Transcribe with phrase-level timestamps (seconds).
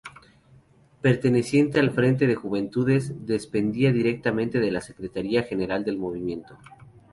[1.03, 6.57] Perteneciente al Frente de Juventudes, dependía directamente de la Secretaría General del Movimiento.